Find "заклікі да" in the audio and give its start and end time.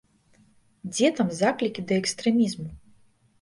1.41-1.99